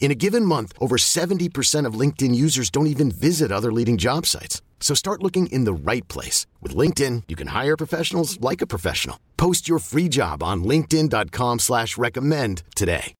[0.00, 4.24] In a given month, over 70% of LinkedIn users don't even visit other leading job
[4.24, 4.62] sites.
[4.80, 6.46] So start looking in the right place.
[6.62, 9.18] With LinkedIn, you can hire professionals like a professional.
[9.36, 13.14] Post your free job on linkedin.com slash recommend today.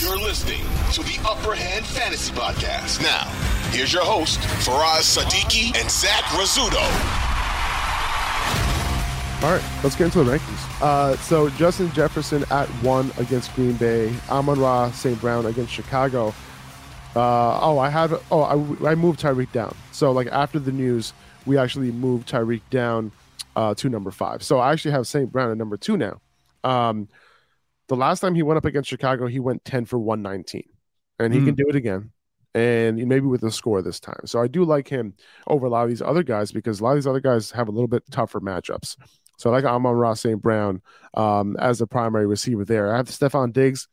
[0.00, 3.00] You're listening to the Upper Hand Fantasy Podcast.
[3.00, 3.24] Now,
[3.70, 6.82] here's your host, Faraz Sadiki and Zach Rizzuto.
[9.44, 10.71] All right, let's get into the rankings.
[10.82, 14.12] Uh, so Justin Jefferson at one against Green Bay.
[14.28, 15.18] Amon Ra St.
[15.20, 16.34] Brown against Chicago.
[17.14, 18.20] Uh, oh, I have.
[18.32, 19.76] Oh, I, I moved Tyreek down.
[19.92, 21.12] So like after the news,
[21.46, 23.12] we actually moved Tyreek down
[23.54, 24.42] uh, to number five.
[24.42, 25.30] So I actually have St.
[25.30, 26.20] Brown at number two now.
[26.64, 27.08] Um,
[27.86, 30.68] the last time he went up against Chicago, he went ten for one nineteen,
[31.20, 31.46] and he mm.
[31.46, 32.10] can do it again.
[32.54, 34.26] And maybe with a score this time.
[34.26, 35.14] So I do like him
[35.46, 37.68] over a lot of these other guys because a lot of these other guys have
[37.68, 38.96] a little bit tougher matchups.
[39.42, 40.40] So like I like Amon Ross St.
[40.40, 40.80] Brown
[41.14, 42.94] um, as the primary receiver there.
[42.94, 43.88] I have Stefon Diggs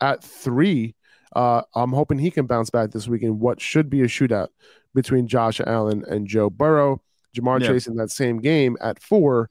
[0.00, 0.94] at three.
[1.34, 4.48] Uh, I'm hoping he can bounce back this week in what should be a shootout
[4.94, 7.02] between Josh Allen and Joe Burrow.
[7.36, 7.66] Ja'Marr yeah.
[7.66, 9.50] Chase in that same game at four.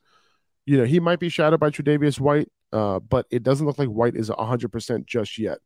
[0.66, 3.90] You know, he might be shadowed by Tre'Davious White, uh, but it doesn't look like
[3.90, 5.58] White is 100% just yet.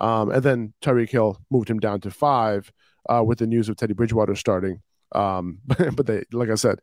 [0.00, 2.72] Um, and then Tyreek Hill moved him down to five
[3.08, 4.82] uh, with the news of Teddy Bridgewater starting.
[5.12, 6.80] Um, but they, like I said,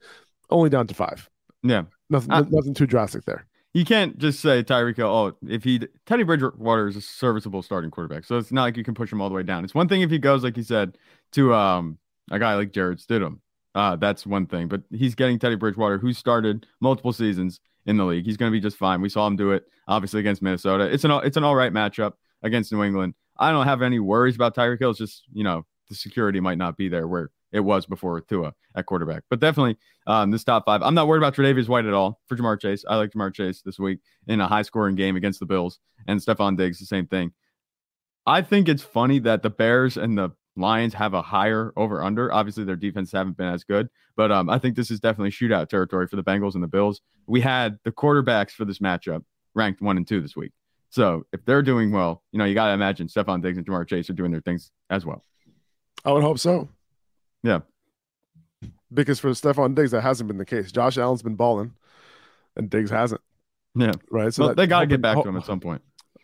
[0.50, 1.30] only down to five.
[1.62, 1.84] Yeah.
[2.10, 3.46] Nothing, uh, nothing too drastic there.
[3.74, 5.08] You can't just say Tyreek Hill.
[5.08, 8.84] Oh, if he Teddy Bridgewater is a serviceable starting quarterback, so it's not like you
[8.84, 9.64] can push him all the way down.
[9.66, 10.98] It's one thing if he goes like you said
[11.34, 11.98] to um
[12.32, 13.40] a guy like Jarrett Stidham.
[13.74, 18.06] Uh, that's one thing, but he's getting Teddy Bridgewater, who started multiple seasons in the
[18.06, 18.26] league.
[18.26, 19.02] He's going to be just fine.
[19.02, 20.86] We saw him do it obviously against Minnesota.
[20.86, 23.16] It's an it's an all right matchup against New England.
[23.38, 24.92] I don't have any worries about Tyreek Hill.
[24.92, 28.54] It's just you know the security might not be there where it was before Tua
[28.76, 29.24] at quarterback.
[29.30, 30.82] But definitely um, this top five.
[30.84, 32.84] I'm not worried about Tre'Davious White at all for Ja'Marr Chase.
[32.88, 36.20] I like Ja'Marr Chase this week in a high scoring game against the Bills and
[36.20, 37.32] Stefon Diggs, the same thing.
[38.28, 42.32] I think it's funny that the Bears and the Lions have a higher over under.
[42.34, 45.70] Obviously, their defense haven't been as good, but um, I think this is definitely shootout
[45.70, 47.02] territory for the Bengals and the Bills.
[47.28, 49.24] We had the quarterbacks for this matchup
[49.54, 50.52] ranked one and two this week.
[50.90, 53.88] So if they're doing well, you know, you got to imagine Stefon Diggs and Ja'Marr
[53.88, 55.24] Chase are doing their things as well.
[56.06, 56.70] I would hope so.
[57.46, 57.60] Yeah.
[58.92, 60.72] Because for Stefon Diggs, that hasn't been the case.
[60.72, 61.74] Josh Allen's been balling,
[62.56, 63.22] and Diggs hasn't.
[63.76, 63.92] Yeah.
[64.10, 64.34] Right.
[64.34, 65.82] So well, that, they got to get back to him at some point.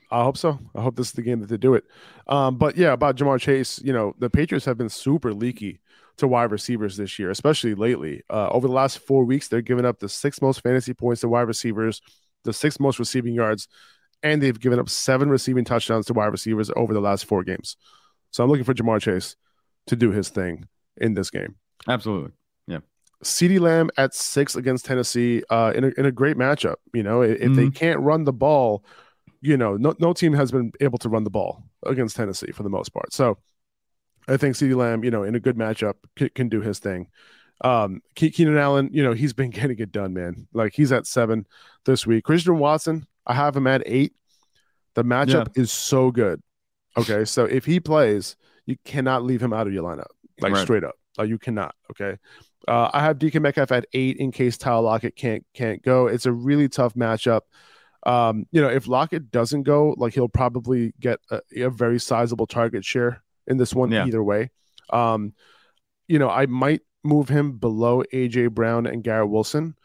[0.10, 0.60] I hope so.
[0.76, 1.86] I hope this is the game that they do it.
[2.28, 5.80] Um, but yeah, about Ja'Marr Chase, you know, the Patriots have been super leaky
[6.18, 8.24] to wide receivers this year, especially lately.
[8.30, 11.30] Uh, over the last four weeks, they're giving up the six most fantasy points to
[11.30, 12.02] wide receivers,
[12.44, 13.68] the six most receiving yards,
[14.24, 17.78] and they've given up seven receiving touchdowns to wide receivers over the last four games.
[18.31, 19.36] So I'm looking for Ja'Marr Chase
[19.88, 21.56] to do his thing in this game.
[21.88, 22.31] Absolutely.
[22.68, 22.79] Yeah.
[23.24, 26.75] CeeDee Lamb at six against Tennessee uh, in, a, in a great matchup.
[26.94, 27.53] You know, if mm-hmm.
[27.56, 28.84] they can't run the ball,
[29.41, 32.63] you know, no, no team has been able to run the ball against Tennessee for
[32.63, 33.13] the most part.
[33.13, 33.38] So
[34.28, 37.07] I think CeeDee Lamb, you know, in a good matchup can, can do his thing.
[37.63, 40.47] Um, Keenan Allen, you know, he's been getting it done, man.
[40.53, 41.46] Like he's at seven
[41.85, 42.24] this week.
[42.24, 44.13] Christian Watson, I have him at eight.
[44.94, 45.62] The matchup yeah.
[45.62, 46.41] is so good.
[46.97, 47.24] Okay.
[47.25, 48.35] So if he plays,
[48.66, 50.62] you cannot leave him out of your lineup, like right.
[50.62, 50.96] straight up.
[51.18, 51.75] Like you cannot.
[51.91, 52.18] Okay.
[52.68, 56.07] Uh, I have DK Metcalf at eight in case Tyler Lockett can't can't go.
[56.07, 57.41] It's a really tough matchup.
[58.06, 62.48] Um, you know, if Lockett doesn't go, like he'll probably get a, a very sizable
[62.48, 64.06] target share in this one yeah.
[64.06, 64.50] either way.
[64.92, 65.33] Um,
[66.07, 69.75] you know, I might move him below AJ Brown and Garrett Wilson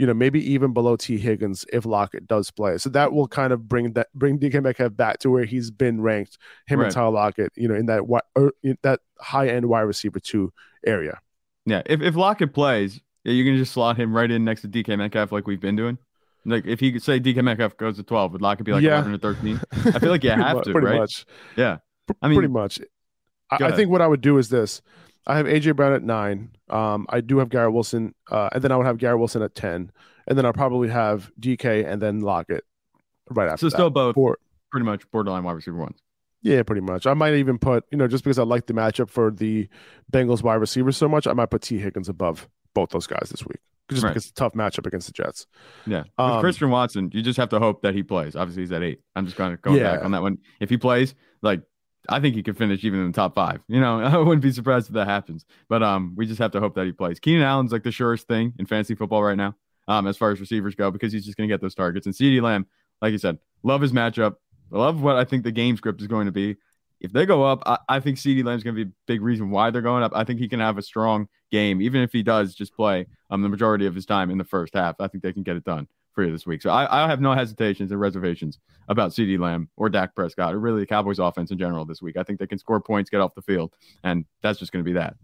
[0.00, 2.78] you know, maybe even below Tee Higgins if Lockett does play.
[2.78, 6.00] So that will kind of bring that bring DK Metcalf back to where he's been
[6.00, 6.86] ranked, him right.
[6.86, 8.04] and Tyler Lockett, you know, in that
[8.38, 10.54] er, in that high end wide receiver two
[10.86, 11.20] area.
[11.66, 14.96] Yeah, if if Lockett plays, you can just slot him right in next to DK
[14.96, 15.98] Metcalf like we've been doing.
[16.46, 19.02] Like if he could say DK Metcalf goes to twelve, would Lockett be like yeah.
[19.02, 19.60] 11 or 13?
[19.84, 21.00] I feel like you have much, to, pretty right?
[21.00, 21.26] Much.
[21.58, 21.76] Yeah,
[22.22, 22.80] I mean, pretty much.
[23.50, 24.80] I, I think what I would do is this:
[25.26, 26.50] I have AJ Brown at nine.
[26.68, 29.54] Um, I do have Garrett Wilson, uh, and then I would have Garrett Wilson at
[29.54, 29.92] ten,
[30.26, 32.64] and then I'll probably have DK and then Lockett
[33.30, 33.58] right after.
[33.58, 33.76] So that.
[33.76, 34.38] still both For-
[34.70, 35.98] pretty much borderline wide receiver ones.
[36.42, 37.06] yeah, pretty much.
[37.06, 39.68] I might even put you know just because I like the matchup for the
[40.12, 43.44] Bengals wide receivers so much, I might put Tee Higgins above both those guys this
[43.46, 43.58] week
[43.90, 44.10] just Right.
[44.10, 45.48] because it's a tough matchup against the Jets.
[45.86, 46.02] Yeah.
[46.02, 48.36] With Um, Christian Watson, you just have to hope that he plays.
[48.36, 49.00] Obviously, he's at eight.
[49.16, 50.38] I'm just going to go back on that one.
[50.60, 51.60] If he plays, like,
[52.08, 53.60] I think he could finish even in the top five.
[53.68, 55.44] You know, I wouldn't be surprised if that happens.
[55.68, 57.20] But um, we just have to hope that he plays.
[57.20, 59.54] Keenan Allen's like the surest thing in fantasy football right now,
[59.88, 62.06] um, as far as receivers go, because he's just going to get those targets.
[62.06, 62.66] And CeeDee Lamb,
[63.02, 64.36] like you said, love his matchup.
[64.72, 66.56] I love what I think the game script is going to be.
[67.00, 69.50] If they go up, I, I think CeeDee Lamb's going to be a big reason
[69.50, 70.12] why they're going up.
[70.14, 73.42] I think he can have a strong game, even if he does just play um,
[73.42, 74.96] the majority of his time in the first half.
[75.00, 76.62] I think they can get it done for you this week.
[76.62, 78.58] So I, I have no hesitations and reservations
[78.88, 82.16] about CeeDee Lamb or Dak Prescott or really the Cowboys offense in general this week.
[82.16, 83.72] I think they can score points, get off the field,
[84.02, 85.14] and that's just going to be that.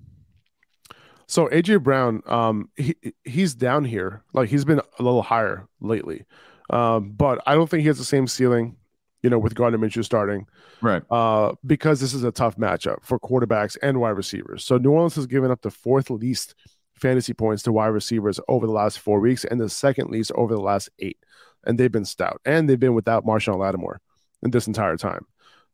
[1.26, 2.94] So AJ Brown, um, he
[3.24, 4.22] he's down here.
[4.32, 6.24] Like he's been a little higher lately,
[6.70, 8.76] um, but I don't think he has the same ceiling.
[9.22, 10.46] You know, with Gardner Minshew starting,
[10.80, 11.02] Right.
[11.10, 14.62] uh, because this is a tough matchup for quarterbacks and wide receivers.
[14.64, 16.54] So New Orleans has given up the fourth least
[16.96, 20.54] fantasy points to wide receivers over the last four weeks, and the second least over
[20.54, 21.18] the last eight.
[21.64, 24.00] And they've been stout, and they've been without Marshon Lattimore
[24.42, 25.26] in this entire time.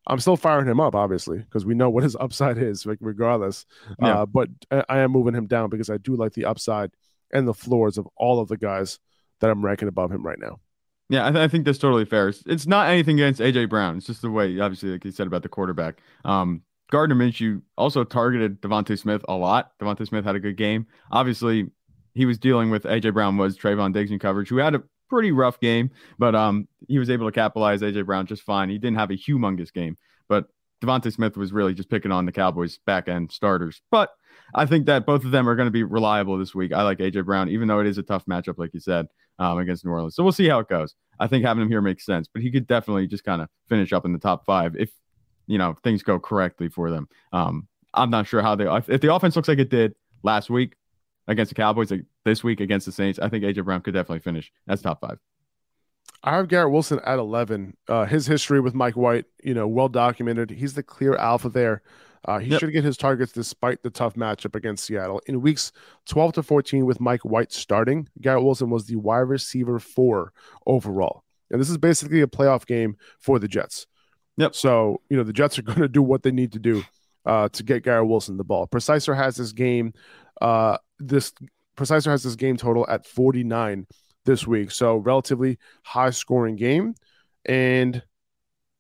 [0.07, 3.67] I'm still firing him up, obviously, because we know what his upside is, like regardless.
[4.01, 4.23] Yeah.
[4.23, 6.91] Uh, but I, I am moving him down because I do like the upside
[7.33, 8.99] and the floors of all of the guys
[9.41, 10.61] that I'm ranking above him right now.
[11.09, 12.29] Yeah, I, th- I think that's totally fair.
[12.29, 13.99] It's, it's not anything against AJ Brown.
[13.99, 16.01] It's just the way, obviously, like you said about the quarterback.
[16.25, 19.73] Um, Gardner Minshew also targeted DeVonta Smith a lot.
[19.81, 20.87] DeVonta Smith had a good game.
[21.11, 21.71] Obviously,
[22.15, 25.33] he was dealing with AJ Brown was Trevon Diggs in coverage, who had a pretty
[25.33, 28.69] rough game, but um, he was able to capitalize AJ Brown just fine.
[28.69, 29.97] He didn't have a humongous game,
[30.29, 30.49] but
[30.85, 33.81] DeVonta Smith was really just picking on the Cowboys back end starters.
[33.91, 34.11] But
[34.55, 36.75] I think that both of them are going to be reliable this week.
[36.75, 39.07] I like AJ Brown, even though it is a tough matchup, like you said,
[39.39, 40.15] um, against New Orleans.
[40.15, 40.95] So we'll see how it goes.
[41.19, 43.95] I think having him here makes sense, but he could definitely just kind of finish
[43.95, 44.91] up in the top five if
[45.47, 47.09] you know things go correctly for them.
[47.33, 50.75] Um, I'm not sure how they if, the offense looks like it did last week
[51.29, 53.19] against the Cowboys, like this week against the Saints.
[53.19, 55.19] I think AJ Brown could definitely finish as top five.
[56.25, 57.77] I have Garrett Wilson at 11.
[57.89, 60.51] Uh, his history with Mike White, you know, well documented.
[60.51, 61.83] He's the clear alpha there.
[62.25, 62.61] Uh, he Yep.
[62.61, 65.21] should get his targets despite the tough matchup against Seattle.
[65.27, 65.73] In weeks
[66.07, 70.33] 12 to 14, with Mike White starting, Garrett Wilson was the wide receiver four
[70.67, 71.25] overall.
[71.51, 73.87] And this is basically a playoff game for the Jets.
[74.37, 74.55] Yep.
[74.55, 76.83] So, you know, the Jets are going to do what they need to do
[77.27, 78.67] uh, to get Garrett Wilson the ball.
[78.67, 79.93] Preciser has this game,
[80.41, 81.33] uh, this
[81.77, 83.87] Preciser has this game total at 49
[84.25, 84.71] this week.
[84.71, 86.95] So relatively high scoring game.
[87.45, 88.03] And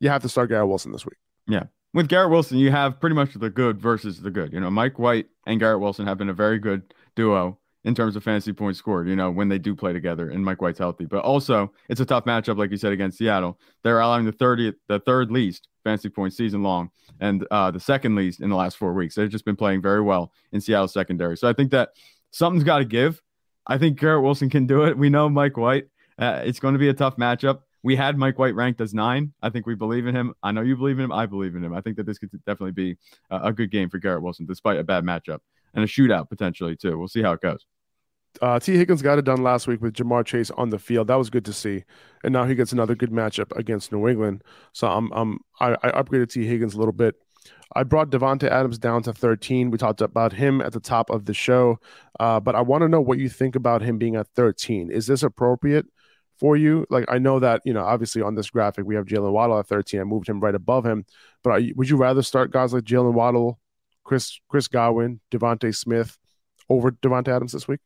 [0.00, 1.16] you have to start Garrett Wilson this week.
[1.46, 1.64] Yeah.
[1.94, 4.52] With Garrett Wilson, you have pretty much the good versus the good.
[4.52, 8.14] You know, Mike White and Garrett Wilson have been a very good duo in terms
[8.14, 11.04] of fantasy points scored, you know, when they do play together and Mike White's healthy.
[11.04, 13.58] But also, it's a tough matchup, like you said, against Seattle.
[13.82, 16.90] They're allowing the 30th, the third least fantasy points season long
[17.20, 19.14] and uh, the second least in the last four weeks.
[19.14, 21.36] They've just been playing very well in Seattle secondary.
[21.36, 21.90] So I think that
[22.30, 23.20] something's got to give.
[23.66, 24.96] I think Garrett Wilson can do it.
[24.96, 25.86] We know Mike White.
[26.18, 27.60] Uh, it's going to be a tough matchup.
[27.84, 29.32] We had Mike White ranked as nine.
[29.42, 30.34] I think we believe in him.
[30.42, 31.12] I know you believe in him.
[31.12, 31.74] I believe in him.
[31.74, 32.96] I think that this could definitely be
[33.30, 35.40] a, a good game for Garrett Wilson, despite a bad matchup
[35.74, 36.98] and a shootout potentially too.
[36.98, 37.66] We'll see how it goes.
[38.40, 41.08] Uh, Tee Higgins got it done last week with Ja'Marr Chase on the field.
[41.08, 41.84] That was good to see.
[42.24, 44.42] And now he gets another good matchup against New England.
[44.72, 47.14] So I'm, I'm I, I upgraded Tee Higgins a little bit.
[47.74, 49.70] I brought Davante Adams down to 13.
[49.70, 51.78] We talked about him at the top of the show,
[52.20, 54.90] uh, but I want to know what you think about him being at 13.
[54.90, 55.86] Is this appropriate
[56.38, 56.86] for you?
[56.90, 59.66] Like I know that you know obviously on this graphic we have Jalen Waddle at
[59.66, 60.00] 13.
[60.00, 61.06] I moved him right above him,
[61.42, 63.58] but you, would you rather start guys like Jalen Waddle,
[64.04, 66.18] Chris Chris Godwin, DeVonta Smith
[66.68, 67.80] over Davante Adams this week?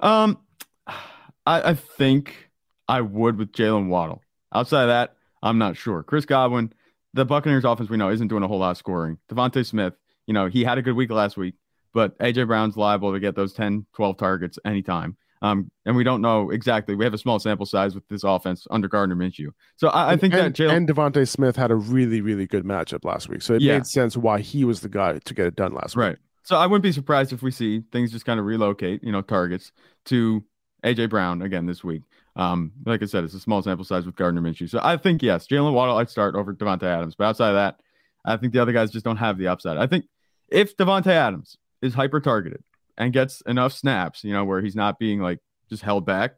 [0.00, 0.38] Um,
[0.86, 2.50] I, I think
[2.88, 4.22] I would with Jalen Waddle.
[4.52, 6.02] Outside of that, I'm not sure.
[6.02, 6.72] Chris Godwin,
[7.14, 9.18] the Buccaneers offense we know isn't doing a whole lot of scoring.
[9.30, 9.94] DeVonta Smith,
[10.26, 11.54] you know, he had a good week last week,
[11.92, 15.16] but AJ Brown's liable to get those 10, 12 targets anytime.
[15.40, 16.94] Um, and we don't know exactly.
[16.94, 19.50] We have a small sample size with this offense under Gardner Minshew.
[19.76, 22.64] So I, I think and, that Jalen and DeVonta Smith had a really really good
[22.64, 23.74] matchup last week, so it Yeah.
[23.74, 26.04] made sense why he was the guy to get it done last week.
[26.04, 26.16] Right.
[26.42, 29.20] So I wouldn't be surprised if we see things just kind of relocate, you know,
[29.20, 29.70] targets
[30.06, 30.42] to
[30.84, 32.02] AJ Brown again this week.
[32.36, 34.68] Um, like I said, it's a small sample size with Gardner Minshew.
[34.70, 37.16] So I think yes, Jalen Waddle I'd start over Davante Adams.
[37.16, 37.80] But outside of that,
[38.24, 39.76] I think the other guys just don't have the upside.
[39.76, 40.06] I think
[40.48, 42.62] if Davante Adams is hyper targeted
[42.98, 45.38] and gets enough snaps, you know, where he's not being like
[45.70, 46.34] just held back,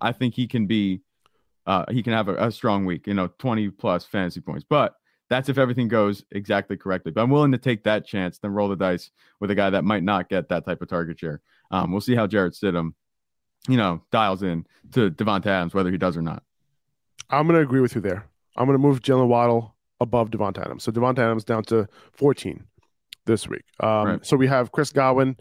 [0.00, 1.00] I think he can be
[1.66, 4.66] uh he can have a, a strong week, you know, 20 plus fantasy points.
[4.68, 4.94] But
[5.30, 7.12] that's if everything goes exactly correctly.
[7.12, 9.84] But I'm willing to take that chance, then roll the dice with a guy that
[9.84, 11.40] might not get that type of target share.
[11.70, 12.94] Um, we'll see how Jarrett Stidham
[13.68, 16.42] you know, dials in to Davante Adams, whether he does or not.
[17.28, 18.26] I'm going to agree with you there.
[18.56, 20.82] I'm going to move Jalen Waddle above Davante Adams.
[20.82, 22.64] So Davante Adams down to 14
[23.26, 23.64] this week.
[23.80, 24.26] Um, right.
[24.26, 25.36] So we have Chris Godwin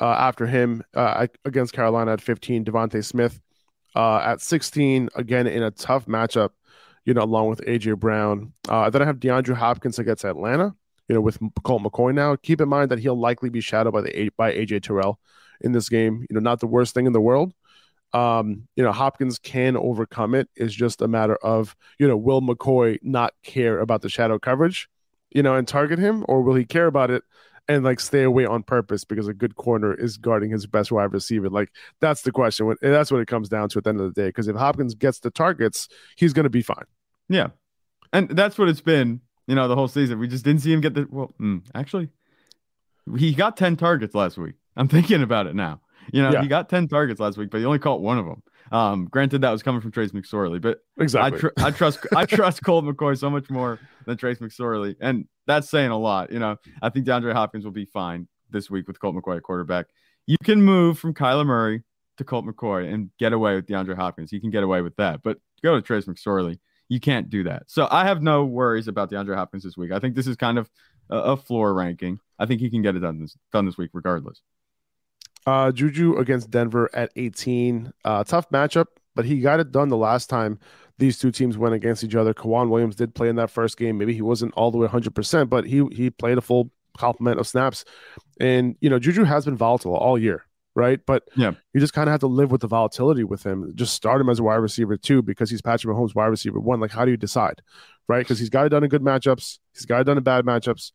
[0.00, 3.40] uh, after him uh, against Carolina at 15, DeVonta Smith
[3.94, 6.50] uh, at 16, again in a tough matchup,
[7.04, 8.52] you know, along with AJ Brown.
[8.68, 10.74] Uh, then I have DeAndre Hopkins against Atlanta,
[11.08, 12.36] you know, with Colt McCoy now.
[12.36, 15.18] Keep in mind that he'll likely be shadowed by the by AJ Terrell
[15.60, 16.26] in this game.
[16.28, 17.52] You know, not the worst thing in the world.
[18.12, 20.48] Um, you know, Hopkins can overcome it.
[20.54, 24.88] It's just a matter of, you know, will McCoy not care about the shadow coverage,
[25.30, 27.22] you know, and target him, or will he care about it
[27.68, 31.12] and like stay away on purpose because a good corner is guarding his best wide
[31.12, 31.48] receiver?
[31.48, 32.74] Like that's the question.
[32.80, 34.28] That's what it comes down to at the end of the day.
[34.28, 36.84] Because if Hopkins gets the targets, he's going to be fine.
[37.28, 37.48] Yeah,
[38.12, 39.20] and that's what it's been.
[39.46, 40.18] You know, the whole season.
[40.18, 41.34] We just didn't see him get the well.
[41.40, 42.10] Mm, actually,
[43.18, 44.54] he got ten targets last week.
[44.76, 45.80] I'm thinking about it now.
[46.10, 46.42] You know, yeah.
[46.42, 48.42] he got 10 targets last week, but he only caught one of them.
[48.72, 52.24] Um, granted, that was coming from Trace McSorley, but exactly, I, tr- I trust I
[52.26, 56.32] trust Colt McCoy so much more than Trace McSorley, and that's saying a lot.
[56.32, 59.42] You know, I think DeAndre Hopkins will be fine this week with Colt McCoy at
[59.42, 59.86] quarterback.
[60.26, 61.82] You can move from Kyler Murray
[62.16, 64.32] to Colt McCoy and get away with DeAndre Hopkins.
[64.32, 67.64] You can get away with that, but go to Trace McSorley, you can't do that.
[67.68, 69.92] So I have no worries about DeAndre Hopkins this week.
[69.92, 70.70] I think this is kind of
[71.10, 72.20] a, a floor ranking.
[72.38, 74.40] I think he can get it done this done this week regardless.
[75.46, 77.92] Uh, Juju against Denver at 18.
[78.04, 80.58] Uh, tough matchup, but he got it done the last time
[80.98, 82.32] these two teams went against each other.
[82.32, 83.98] K'Waun Williams did play in that first game.
[83.98, 87.46] Maybe he wasn't all the way 100%, but he he played a full complement of
[87.46, 87.84] snaps.
[88.40, 90.44] And, you know, Juju has been volatile all year,
[90.74, 91.00] right?
[91.04, 93.72] But yeah, you just kind of have to live with the volatility with him.
[93.74, 96.80] Just start him as a wide receiver, too, because he's Patrick Mahomes' wide receiver one.
[96.80, 97.62] Like, how do you decide,
[98.08, 98.20] right?
[98.20, 100.92] Because he's got it done in good matchups, he's got it done in bad matchups.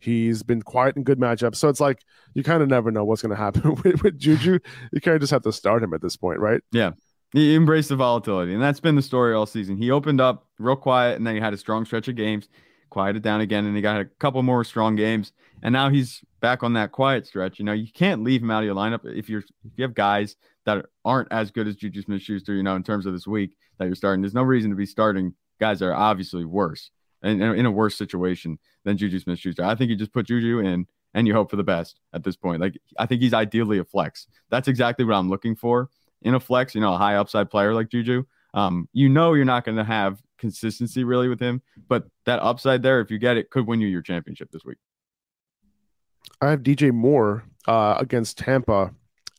[0.00, 1.56] He's been quiet in good matchups.
[1.56, 2.02] So it's like
[2.34, 4.58] you kind of never know what's going to happen with, with, Juju.
[4.92, 6.62] You kind of just have to start him at this point, right?
[6.72, 6.92] Yeah.
[7.32, 8.54] He embraced the volatility.
[8.54, 9.76] And that's been the story all season.
[9.76, 12.48] He opened up real quiet and then he had a strong stretch of games,
[12.88, 15.32] quieted down again, and he got a couple more strong games.
[15.62, 17.58] And now he's back on that quiet stretch.
[17.58, 19.94] You know, you can't leave him out of your lineup if you're if you have
[19.94, 23.26] guys that aren't as good as Juju Smith Schuster, you know, in terms of this
[23.26, 24.22] week that you're starting.
[24.22, 26.90] There's no reason to be starting guys that are obviously worse
[27.22, 29.64] and in a worse situation than Juju Smith Schuster.
[29.64, 32.36] I think you just put Juju in and you hope for the best at this
[32.36, 32.60] point.
[32.60, 34.26] Like I think he's ideally a flex.
[34.50, 35.90] That's exactly what I'm looking for
[36.22, 38.24] in a flex, you know, a high upside player like Juju.
[38.54, 42.82] Um, you know you're not going to have consistency really with him, but that upside
[42.82, 44.78] there, if you get it, could win you your championship this week.
[46.40, 48.94] I have DJ Moore uh, against Tampa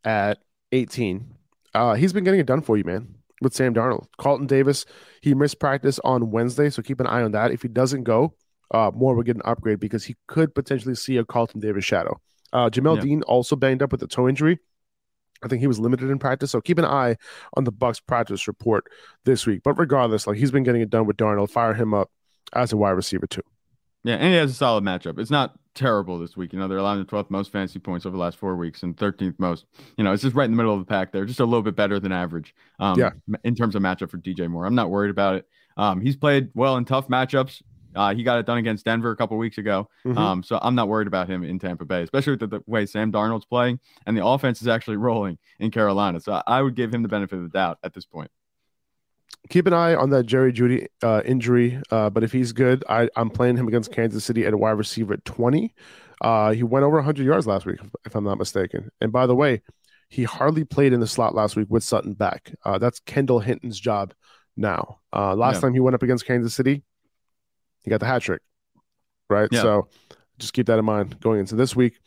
[0.06, 0.40] at
[0.72, 1.36] 18.
[1.74, 4.06] Uh, he's been getting it done for you, man with Sam Darnold.
[4.18, 4.86] Carlton Davis,
[5.22, 7.52] he missed practice on Wednesday, so keep an eye on that.
[7.52, 8.36] If he doesn't go,
[8.72, 12.20] uh, Moore will get an upgrade because he could potentially see a Carlton Davis shadow.
[12.54, 13.02] Uh, Jamel yeah.
[13.02, 14.60] Dean also banged up with a toe injury.
[15.44, 17.18] I think he was limited in practice, so keep an eye
[17.56, 18.86] on the Bucs practice report
[19.26, 19.62] this week.
[19.64, 22.12] But regardless, like he's been getting it done with Darnold, fire him up
[22.54, 23.42] as a wide receiver too.
[24.04, 25.20] Yeah, and he has a solid matchup.
[25.20, 26.54] It's not terrible this week.
[26.54, 28.96] You know, they're allowing the 12th most fantasy points over the last four weeks and
[28.98, 29.66] 13th most.
[29.98, 31.62] You know, it's just right in the middle of the pack there, just a little
[31.62, 32.56] bit better than average.
[32.80, 33.12] Um, yeah.
[33.44, 35.48] In terms of matchup for DJ Moore, I'm not worried about it.
[35.78, 37.62] Um, he's played well in tough matchups.
[37.94, 39.90] Uh, he got it done against Denver a couple weeks ago.
[40.06, 40.18] Mm-hmm.
[40.18, 42.86] Um, so I'm not worried about him in Tampa Bay, especially with the, the, way
[42.86, 46.22] Sam Darnold's playing and the offense is actually rolling in Carolina.
[46.22, 48.32] So I would give him the benefit of the doubt at this point
[49.50, 51.82] keep an eye on that Jerry Jeudy uh, injury.
[51.90, 54.72] Uh, but if he's good, I, am playing him against Kansas City at a wide
[54.72, 55.74] receiver at 20.
[56.22, 58.92] Uh, he went over 100 yards last week, if I'm not mistaken.
[59.02, 59.62] And by the way,
[60.10, 62.54] he hardly played in the slot last week with Sutton back.
[62.64, 64.14] Uh, that's Kendall Hinton's job
[64.56, 65.00] now.
[65.14, 65.62] Uh, last yeah.
[65.62, 66.84] time he went up against Kansas City,
[67.82, 68.42] he got the hat trick,
[69.30, 69.50] right?
[69.52, 69.62] Yeah.
[69.62, 69.88] So
[70.38, 71.98] just keep that in mind going into this week.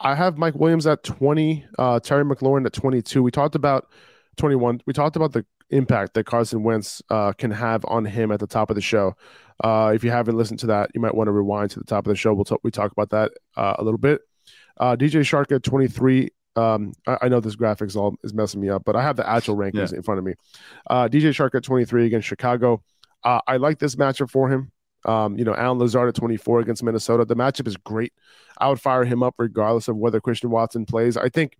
[0.00, 3.22] I have Mike Williams at 20, uh, Terry McLaurin at 22.
[3.22, 3.88] We talked about
[4.36, 4.80] 21.
[4.86, 8.46] We talked about the impact that Carson Wentz uh, can have on him at the
[8.46, 9.14] top of the show.
[9.62, 12.06] Uh, if you haven't listened to that, you might want to rewind to the top
[12.06, 12.32] of the show.
[12.32, 14.20] We'll talk, we talk about that uh, a little bit.
[14.78, 16.30] Uh, DJ Chark at 23.
[16.56, 19.28] Um, I, I, know this graphics all is messing me up, but I have the
[19.28, 19.98] actual rankings yeah.
[19.98, 20.34] in front of me.
[20.88, 22.82] Uh, DJ Chark at 23 against Chicago.
[23.22, 24.72] Uh, I like this matchup for him.
[25.04, 27.24] Um, you know, Allen Lazard at 24 against Minnesota.
[27.24, 28.12] The matchup is great.
[28.58, 31.16] I would fire him up regardless of whether Christian Watson plays.
[31.16, 31.56] I think,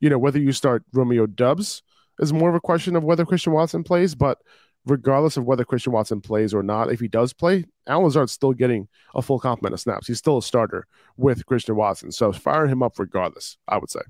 [0.00, 1.82] you know, whether you start Romeo Doubs
[2.18, 4.14] is more of a question of whether Christian Watson plays.
[4.14, 4.38] But
[4.86, 8.52] regardless of whether Christian Watson plays or not, if he does play, Allen Lazard's still
[8.52, 10.06] getting a full complement of snaps.
[10.06, 12.12] He's still a starter with Christian Watson.
[12.12, 14.00] So fire him up regardless, I would say.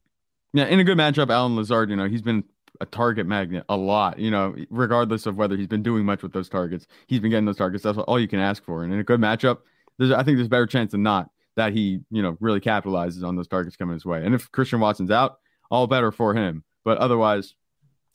[0.53, 2.45] Yeah, in a good matchup, Allen Lazard, you know, he's been
[2.81, 6.33] a target magnet a lot, you know, regardless of whether he's been doing much with
[6.33, 6.87] those targets.
[7.07, 7.83] He's been getting those targets.
[7.83, 8.85] That's all you can ask for.
[8.85, 9.59] And in a good matchup,
[9.99, 13.25] there's I think there's a better chance than not that he, you know, really capitalizes
[13.25, 14.25] on those targets coming his way.
[14.25, 15.38] And if Christian Watson's out,
[15.71, 16.62] all better for him.
[16.85, 17.55] But otherwise,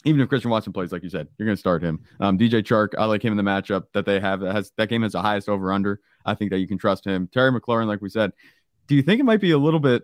[0.06, 2.00] even if Christian Watson plays, like you said, you're going to start him.
[2.20, 4.42] Um, DJ Chark, I like him in the matchup that they have.
[4.42, 6.00] That has that game has the highest over under.
[6.26, 7.30] I think that you can trust him.
[7.34, 8.32] Terry McLaurin, like we said,
[8.88, 10.04] do you think it might be a little bit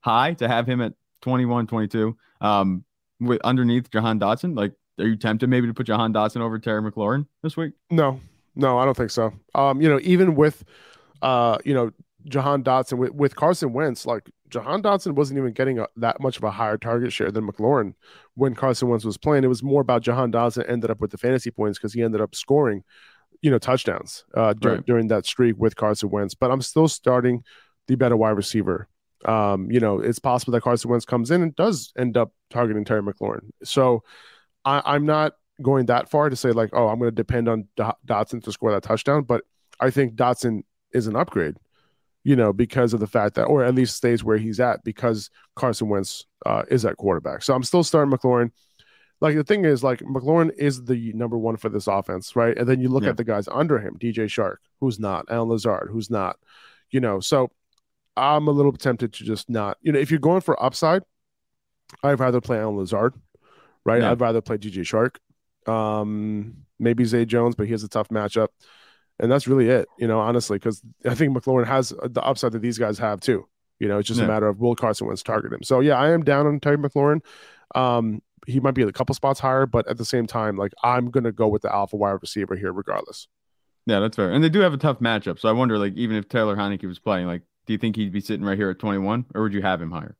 [0.00, 2.84] high to have him at 21, 22 um,
[3.20, 4.56] with underneath Jahan Dotson?
[4.56, 7.72] Like, are you tempted maybe to put Jahan Dotson over Terry McLaurin this week?
[7.90, 8.20] No,
[8.54, 9.32] no, I don't think so.
[9.54, 10.64] Um, you know, even with,
[11.22, 11.92] uh, you know,
[12.26, 16.36] Jahan Dotson with, with Carson Wentz, like Jahan Dotson wasn't even getting a, that much
[16.36, 17.94] of a higher target share than McLaurin
[18.34, 19.44] when Carson Wentz was playing.
[19.44, 22.20] It was more about Jahan Dotson ended up with the fantasy points because he ended
[22.20, 22.82] up scoring,
[23.42, 24.86] you know, touchdowns uh, dur- Right.
[24.86, 26.34] during that streak with Carson Wentz.
[26.34, 27.42] But I'm still starting
[27.86, 28.88] the better wide receiver.
[29.24, 32.84] Um, you know, it's possible that Carson Wentz comes in and does end up targeting
[32.84, 33.50] Terry McLaurin.
[33.64, 34.02] So
[34.64, 37.68] I, I'm not going that far to say like, oh, I'm going to depend on
[37.78, 39.24] Dotson to score that touchdown.
[39.24, 39.42] But
[39.78, 40.62] I think Dotson
[40.92, 41.56] is an upgrade,
[42.24, 45.30] you know, because of the fact that, or at least stays where he's at because
[45.56, 47.42] Carson Wentz uh, is at quarterback.
[47.42, 48.50] So I'm still starting McLaurin.
[49.22, 52.56] Like the thing is, like McLaurin is the number one for this offense, right?
[52.56, 53.10] And then you look Yeah.
[53.10, 56.36] at the guys under him, DJ Chark, who's not, Allen Lazard, who's not,
[56.90, 57.20] you know.
[57.20, 57.50] So
[58.16, 61.02] I'm a little tempted to just not, you know, if you're going for upside,
[62.02, 63.14] I'd rather play Allen Lazard,
[63.84, 64.00] right?
[64.02, 64.10] Yeah.
[64.10, 65.16] I'd rather play DJ Chark,
[65.70, 68.48] um, maybe Zay Jones, but he has a tough matchup,
[69.20, 72.62] and that's really it, you know, honestly, because I think McLaurin has the upside that
[72.62, 73.46] these guys have too.
[73.78, 74.26] You know, it's just Yeah.
[74.26, 75.62] a matter of will Carson Wentz target him.
[75.62, 77.20] So yeah, I am down on Terry McLaurin.
[77.74, 81.10] Um, he might be a couple spots higher, but at the same time, like I'm
[81.10, 83.28] gonna go with the alpha wide receiver here, regardless.
[83.86, 84.30] Yeah, that's fair.
[84.30, 85.38] And they do have a tough matchup.
[85.38, 88.12] So I wonder, like, even if Taylor Heinicke was playing, like, do you think he'd
[88.12, 90.16] be sitting right here at 21 or would you have him higher?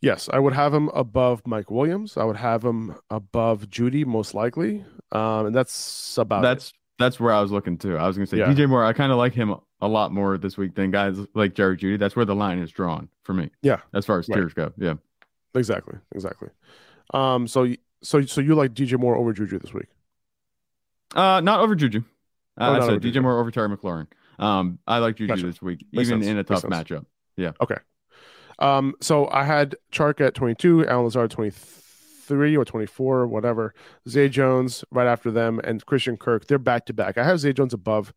[0.00, 2.16] Yes, I would have him above Mike Williams.
[2.16, 4.84] I would have him above Jeudy, most likely.
[5.10, 6.72] Um, and that's about it.
[6.98, 7.96] That's where I was looking too.
[7.96, 8.46] I was gonna say Yeah.
[8.52, 8.84] DJ Moore.
[8.84, 11.98] I kind of like him a lot more this week than guys like Jerry Jeudy.
[11.98, 13.50] That's where the line is drawn for me.
[13.62, 13.80] Yeah.
[13.92, 14.36] as far as Right.
[14.36, 14.72] tiers go.
[14.78, 14.94] Yeah,
[15.54, 16.48] exactly, exactly.
[17.12, 17.68] Um, so
[18.02, 19.86] so so you like DJ Moore over Juju this week?
[21.14, 22.00] uh, not over Juju.
[22.00, 22.02] Uh,
[22.58, 23.20] Oh, I not said over DJ Juju.
[23.22, 24.06] Moore over Terry McLaurin.
[24.38, 25.46] Um, I like Juju Gotcha.
[25.46, 26.30] this week, Makes even sense.
[26.30, 26.90] in a tough sense.
[27.36, 27.52] Yeah.
[27.60, 27.76] Okay.
[28.58, 31.30] Um, so I had Chark at 22, Allen Lazard
[32.26, 33.74] 23 or 24 or whatever.
[34.08, 36.46] Zay Jones right after them, and Christian Kirk.
[36.46, 37.18] They're back to back.
[37.18, 38.12] I have Zay Jones above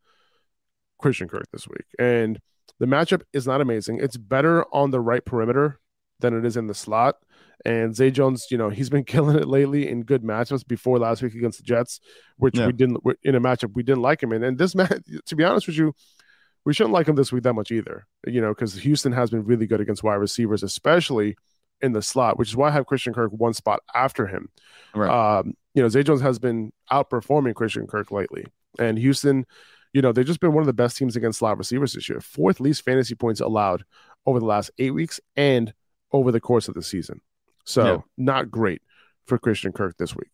[0.99, 2.39] Christian Kirk this week, and
[2.79, 3.99] the matchup is not amazing.
[4.01, 5.79] It's better on the right perimeter
[6.19, 7.15] than it is in the slot.
[7.65, 11.21] And Zay Jones, you know, he's been killing it lately in good matchups before last
[11.21, 11.99] week against the Jets,
[12.37, 12.67] which Yeah.
[12.67, 14.43] we didn't in a matchup we didn't like him in.
[14.43, 15.93] And this match, to be honest with you,
[16.65, 18.05] we shouldn't like him this week that much either.
[18.27, 21.35] You know, because Houston has been really good against wide receivers, especially
[21.81, 24.49] in the slot, which is why I have Christian Kirk one spot after him.
[24.93, 25.09] Right.
[25.39, 28.45] Um, you know, Zay Jones has been outperforming Christian Kirk lately,
[28.77, 29.45] and Houston,
[29.93, 32.19] you know, they've just been one of the best teams against slot receivers this year.
[32.19, 33.83] Fourth least fantasy points allowed
[34.25, 35.73] over the last eight weeks and
[36.11, 37.21] over the course of the season.
[37.65, 37.97] So Yeah.
[38.17, 38.81] not great
[39.25, 40.29] for Christian Kirk this week.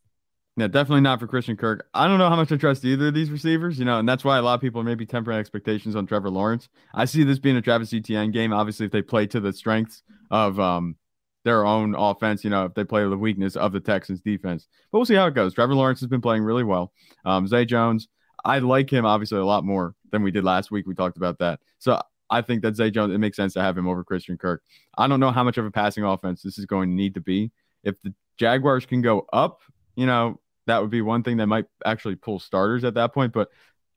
[0.58, 1.86] Yeah, definitely not for Christian Kirk.
[1.94, 4.24] I don't know how much I trust either of these receivers, you know, and that's
[4.24, 6.70] why a lot of people are maybe tempering expectations on Trevor Lawrence.
[6.94, 8.54] I see this being a Travis Etienne game.
[8.54, 10.96] Obviously, if they play to the strengths of um
[11.46, 14.68] their own offense, you know, if they play the weakness of the Texans defense.
[14.92, 15.54] But we'll see how it goes.
[15.54, 16.92] Trevor Lawrence has been playing really well.
[17.24, 18.10] Um, Zay Jones,
[18.44, 20.88] I like him obviously a lot more than we did last week.
[20.88, 21.60] We talked about that.
[21.78, 24.64] So I think that Zay Jones, it makes sense to have him over Christian Kirk.
[24.98, 27.22] I don't know how much of a passing offense this is going to need to
[27.22, 27.52] be.
[27.84, 29.60] If the Jaguars can go up,
[29.96, 33.34] you know, that would be one thing that might actually pull starters at that point.
[33.34, 33.50] But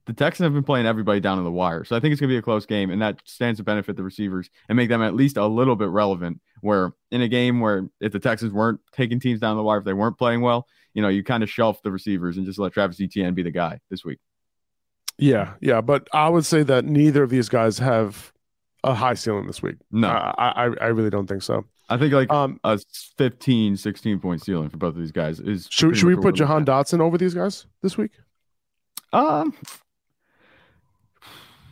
[0.09, 1.85] the Texans have been playing everybody down to the wire.
[1.85, 3.95] So I think it's going to be a close game, and that stands to benefit
[3.95, 6.41] the receivers and make them at least a little bit relevant.
[6.63, 9.85] Where in a game where if the Texans weren't taking teams down the wire, if
[9.85, 12.73] they weren't playing well, you know, you kind of shelf the receivers and just let
[12.73, 14.19] Travis Etienne be the guy this week.
[15.19, 18.33] Yeah, yeah, but I would say that neither of these guys have
[18.85, 19.77] a high ceiling this week.
[19.91, 21.67] No, I, I, I really don't think so.
[21.91, 22.79] I think like Um, a
[23.19, 25.69] 15, 16 point ceiling for both of these guys is.
[25.71, 28.13] should, should we put Jahan Dotson over these guys this week?
[29.13, 29.55] Um,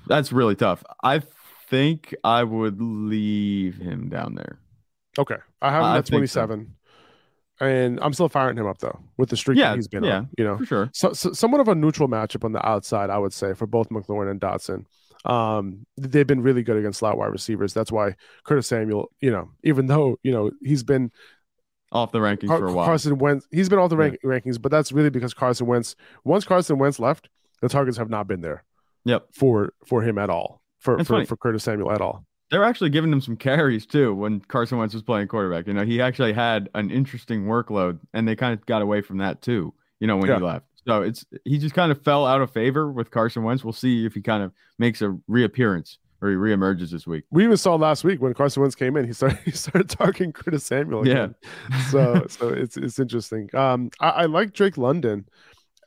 [0.06, 0.82] that's really tough.
[1.02, 1.20] I
[1.68, 4.58] think I would leave him down there.
[5.18, 6.46] Okay, I have him I at think so.
[6.46, 6.74] 27,
[7.60, 10.18] and I'm still firing him up though with the streak Yeah, that he's been yeah,
[10.18, 10.28] on.
[10.36, 10.90] You know, For sure.
[10.92, 13.88] so, so somewhat of a neutral matchup on the outside, I would say, for both
[13.88, 14.84] McLaurin and Dotson.
[15.24, 17.72] Um, they've been really good against slot wide receivers.
[17.74, 18.14] That's why
[18.44, 21.10] Curtis Samuel, you know, even though you know he's been
[21.92, 22.84] Off the rankings Car- for a while.
[22.84, 24.10] Carson Wentz, he's been off the Yeah.
[24.24, 25.96] rankings, but that's really because Carson Wentz.
[26.24, 27.28] Once Carson Wentz left,
[27.62, 28.64] the targets have not been there
[29.06, 29.28] Yep.
[29.32, 30.60] for for him at all.
[30.80, 31.24] For That's for, funny.
[31.26, 32.24] for Curtis Samuel at all.
[32.50, 35.66] They're actually giving him some carries too when Carson Wentz was playing quarterback.
[35.66, 39.18] You know, he actually had an interesting workload and they kind of got away from
[39.18, 40.36] that too, you know, when Yeah.
[40.38, 40.66] he left.
[40.86, 43.64] So it's he just kind of fell out of favor with Carson Wentz.
[43.64, 47.24] We'll see if he kind of makes a reappearance or he reemerges this week.
[47.30, 50.32] We even saw last week when Carson Wentz came in, he started he started talking
[50.32, 51.02] Curtis Samuel.
[51.02, 51.34] Again.
[51.70, 51.82] Yeah.
[51.90, 53.50] so so it's it's interesting.
[53.54, 55.28] Um, I, I like Drake London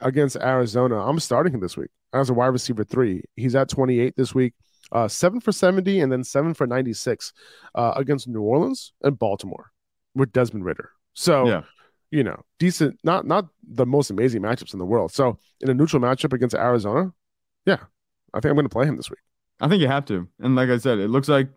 [0.02, 0.98] against Arizona.
[1.00, 3.24] I'm starting him this week as a wide receiver three.
[3.36, 4.54] He's at 28 this week.
[4.91, 7.34] Uh, seven for 70 and then seven for 96
[7.76, 9.72] uh, against New Orleans and Baltimore
[10.15, 10.91] with Desmond Ridder.
[11.13, 11.62] So, yeah.
[12.10, 15.12] you know, decent, not not the most amazing matchups in the world.
[15.12, 17.13] So, in a neutral matchup against Arizona,
[17.65, 17.78] yeah,
[18.34, 19.19] I think I'm going to play him this week.
[19.60, 20.28] I think you have to.
[20.39, 21.50] And like I said, it looks like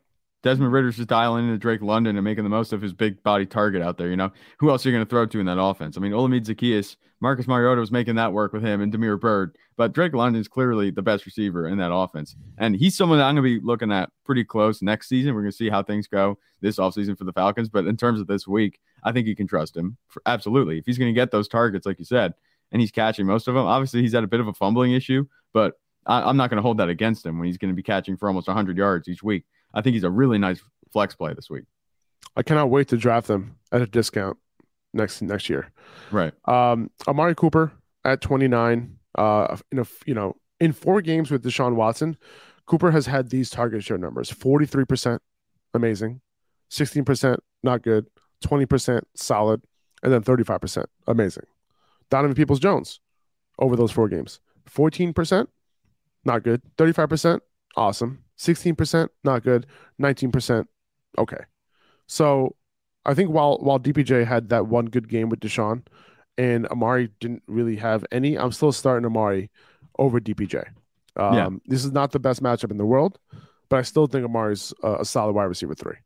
[0.42, 3.46] Desmond Ridder's just dialing into Drake London and making the most of his big body
[3.46, 4.08] target out there.
[4.08, 5.96] You know, who else are you going to throw to in that offense?
[5.96, 9.56] I mean, Olamide Zaccheaus, Marcus Mariota was making that work with him and Damiere Byrd,
[9.76, 12.34] but Drake London's clearly the best receiver in that offense.
[12.58, 15.32] And he's someone that I'm going to be looking at pretty close next season.
[15.32, 17.68] We're going to see how things go this offseason for the Falcons.
[17.68, 19.96] But in terms of this week, I think you can trust him.
[20.08, 20.78] For, absolutely.
[20.78, 22.34] If he's going to get those targets, like you said,
[22.72, 25.24] and he's catching most of them, obviously he's had a bit of a fumbling issue,
[25.52, 25.74] but
[26.06, 28.16] I, am not going to hold that against him when he's going to be catching
[28.16, 29.44] for almost 100 yards each week.
[29.74, 30.60] I think he's a really nice
[30.92, 31.64] flex play this week.
[32.36, 34.38] I cannot wait to draft them at a discount
[34.92, 35.70] next next year.
[36.10, 36.32] Right.
[36.46, 37.72] Um, Amari Cooper
[38.04, 38.98] at 29.
[39.14, 42.16] Uh, in a you know in four games with Deshaun Watson,
[42.66, 45.22] Cooper has had these target share numbers: 43 percent,
[45.74, 46.20] amazing;
[46.70, 48.06] 16 percent, not good;
[48.40, 49.62] 20 percent, solid;
[50.02, 51.44] and then 35 percent, amazing.
[52.10, 53.00] Donovan Peoples Jones
[53.58, 55.50] over those four games: 14 percent,
[56.24, 57.42] not good; 35 percent,
[57.76, 59.66] awesome; 16 percent, not good;
[59.98, 60.68] 19 percent,
[61.18, 61.44] Okay.
[62.06, 62.56] So
[63.04, 65.82] I think while while DPJ had that one good game with Deshaun
[66.36, 69.50] and Amari didn't really have any, I'm still starting Amari
[69.98, 70.66] over DPJ.
[71.16, 71.48] Um, yeah.
[71.66, 73.18] This is not the best matchup in the world,
[73.68, 75.96] but I still think Amari's a, a solid wide receiver three.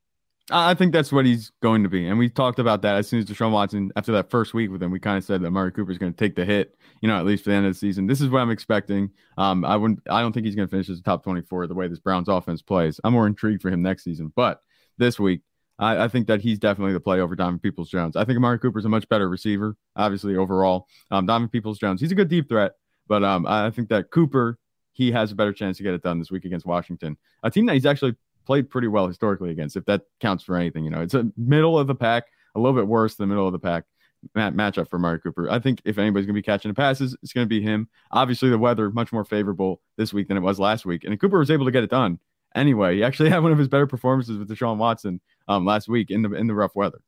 [0.50, 2.06] I think that's what he's going to be.
[2.06, 4.80] And we talked about that as soon as Deshaun Watson, after that first week with
[4.80, 7.09] him, we kind of said that Amari Cooper is going to take the hit, you
[7.09, 8.06] know, at least for the end of the season.
[8.06, 9.11] This is what I'm expecting.
[9.38, 11.74] Um, I wouldn't, I don't think he's going to finish as a top 24 the
[11.74, 13.00] way this Browns offense plays.
[13.02, 14.61] I'm more intrigued for him next season, but
[14.98, 15.42] this week.
[15.78, 18.16] I, I, think that he's definitely the play over Diamond Peoples Jones.
[18.16, 20.87] I think Amari Cooper's a much better receiver, obviously, overall.
[21.11, 22.72] Um, Donovan Peoples Jones, he's a good deep threat,
[23.09, 24.59] but um, I think that Cooper,
[24.92, 27.66] he has a better chance to get it done this week against Washington, a team
[27.66, 30.85] that he's actually played pretty well historically against, if that counts for anything.
[30.85, 33.52] You know, it's a middle of the pack, a little bit worse than middle of
[33.52, 33.85] the pack
[34.35, 35.50] mat- matchup for Amari Cooper.
[35.50, 37.88] I think if anybody's going to be catching the passes, it's going to be him.
[38.11, 41.38] Obviously, the weather much more favorable this week than it was last week, and Cooper
[41.38, 42.18] was able to get it done
[42.54, 42.96] anyway.
[42.96, 46.22] He actually had one of his better performances with Deshaun Watson um, last week in
[46.22, 47.00] the in the rough weather.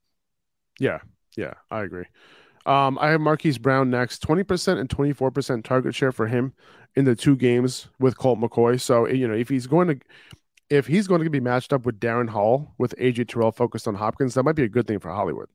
[0.78, 1.00] Yeah,
[1.36, 2.04] yeah, I agree.
[2.66, 6.26] Um, I have Marquise Brown next, twenty percent and twenty four percent target share for
[6.26, 6.52] him
[6.94, 8.80] in the two games with Colt McCoy.
[8.80, 9.98] So you know, if he's going to
[10.70, 13.94] if he's going to be matched up with Darren Hall with AJ Terrell focused on
[13.94, 15.48] Hopkins, that might be a good thing for Hollywood.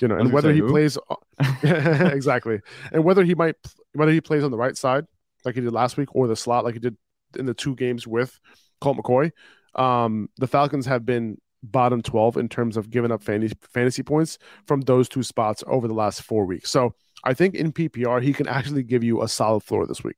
[0.00, 0.68] You know, and whether he who?
[0.68, 0.98] plays
[1.62, 2.60] exactly,
[2.92, 3.56] and whether he might
[3.94, 5.06] whether he plays on the right side
[5.44, 6.96] like he did last week or the slot like he did
[7.38, 8.38] in the two games with
[8.80, 9.30] Colt McCoy.
[9.74, 14.38] Um, the Falcons have been bottom 12 in terms of giving up fantasy, fantasy points
[14.66, 16.70] from those two spots over the last four weeks.
[16.70, 20.16] So I think in PPR, he can actually give you a solid floor this week.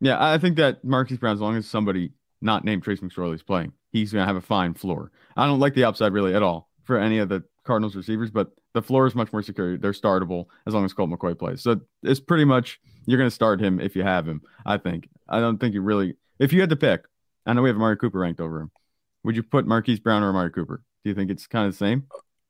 [0.00, 3.42] Yeah, I think that Marquise Brown, as long as somebody not named Trace McSorley is
[3.42, 5.10] playing, he's going to have a fine floor.
[5.36, 8.50] I don't like the upside really at all for any of the Cardinals receivers, but
[8.74, 9.76] the floor is much more secure.
[9.76, 11.62] They're startable as long as Colt McCoy plays.
[11.62, 14.42] So it's pretty much you're going to start him if you have him.
[14.64, 15.08] I think.
[15.28, 16.14] I don't think you really.
[16.38, 17.04] If you had to pick,
[17.46, 18.70] I know we have Amari Cooper ranked over him.
[19.24, 20.82] Would you put Marquise Brown or Amari Cooper?
[21.04, 22.06] Do you think it's kind of the same?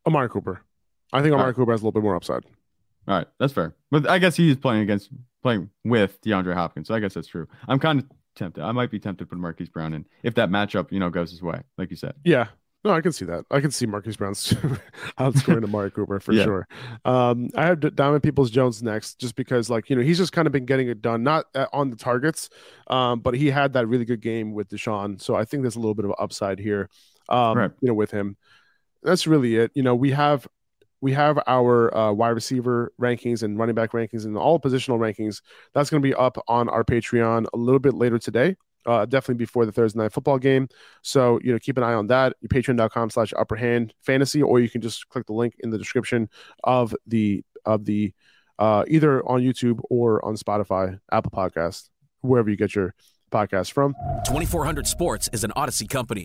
[0.07, 0.63] Amari Cooper.
[1.13, 1.57] I think Amari right.
[1.57, 2.45] Cooper has a little bit more upside.
[3.07, 3.75] All right, that's fair.
[3.91, 5.09] But I guess he's playing against
[5.43, 7.49] playing with DeAndre Hopkins, so I guess that's true.
[7.67, 8.07] I'm kind of
[8.39, 8.63] tempted.
[8.63, 11.31] I might be tempted to put Marquise Brown in if that matchup, you know, goes
[11.31, 12.15] his way, like you said.
[12.25, 12.49] Yeah,
[12.85, 13.45] no, I can see that.
[13.51, 14.53] I can see Marcus Brown's
[15.19, 16.45] outscoring Amari Cooper for yeah.
[16.45, 16.69] sure.
[17.05, 20.47] Um, I have Diamond Peoples Jones next, just because, like, you know, he's just kind
[20.47, 22.51] of been getting it done, not on the targets,
[22.87, 25.21] um, but he had that really good game with Deshaun.
[25.21, 26.89] So I think there's a little bit of upside here,
[27.29, 27.71] um, right.
[27.81, 28.37] you know, with him.
[29.03, 29.73] That's really it.
[29.75, 30.47] You know, we have
[31.01, 35.43] we have our uh, wide receiver rankings and running back rankings and all positional rankings.
[35.75, 38.57] That's going to be up on our Patreon a little bit later today
[38.89, 40.69] uh, definitely before the Thursday night football game.
[41.03, 42.35] So, you know, keep an eye on that.
[42.47, 46.29] Patreon.com slash upper hand fantasy, or you can just click the link in the description
[46.65, 48.13] of the, of the,
[48.59, 51.91] uh, either on YouTube or on Spotify, Apple Podcast,
[52.23, 52.95] wherever you get your
[53.31, 53.95] podcast from.
[54.25, 56.25] 2400 Sports is an Audacy company.